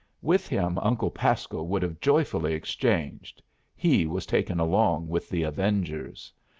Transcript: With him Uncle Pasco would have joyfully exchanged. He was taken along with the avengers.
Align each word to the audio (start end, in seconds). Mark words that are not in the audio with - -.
With 0.23 0.47
him 0.47 0.79
Uncle 0.79 1.11
Pasco 1.11 1.61
would 1.61 1.83
have 1.83 1.99
joyfully 1.99 2.55
exchanged. 2.55 3.43
He 3.75 4.07
was 4.07 4.25
taken 4.25 4.59
along 4.59 5.09
with 5.09 5.29
the 5.29 5.43
avengers. 5.43 6.33